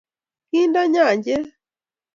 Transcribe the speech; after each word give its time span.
kindo 0.49 0.81
nyanchet 0.93 1.45